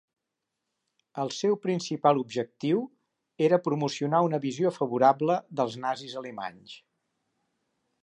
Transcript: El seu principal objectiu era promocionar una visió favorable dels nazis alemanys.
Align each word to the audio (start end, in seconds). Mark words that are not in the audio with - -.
El 1.23 1.29
seu 1.39 1.57
principal 1.65 2.21
objectiu 2.21 2.81
era 3.49 3.61
promocionar 3.69 4.25
una 4.31 4.43
visió 4.49 4.75
favorable 4.81 5.39
dels 5.61 5.81
nazis 5.87 6.21
alemanys. 6.25 6.79